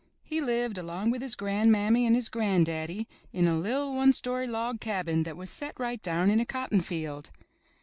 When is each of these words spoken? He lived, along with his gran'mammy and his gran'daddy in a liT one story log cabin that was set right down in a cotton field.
He 0.23 0.41
lived, 0.41 0.79
along 0.79 1.11
with 1.11 1.21
his 1.21 1.35
gran'mammy 1.35 2.07
and 2.07 2.15
his 2.15 2.27
gran'daddy 2.27 3.05
in 3.33 3.45
a 3.45 3.55
liT 3.55 3.93
one 3.95 4.13
story 4.13 4.47
log 4.47 4.79
cabin 4.81 5.21
that 5.21 5.37
was 5.37 5.51
set 5.51 5.79
right 5.79 6.01
down 6.01 6.31
in 6.31 6.39
a 6.39 6.43
cotton 6.47 6.81
field. 6.81 7.29